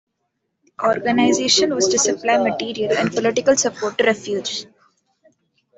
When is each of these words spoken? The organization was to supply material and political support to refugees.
The 0.79 0.83
organization 0.87 1.75
was 1.75 1.87
to 1.89 1.99
supply 1.99 2.37
material 2.39 2.91
and 2.97 3.11
political 3.11 3.55
support 3.55 3.99
to 3.99 4.05
refugees. 4.05 4.65